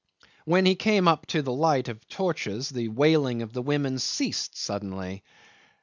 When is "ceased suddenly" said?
3.99-5.23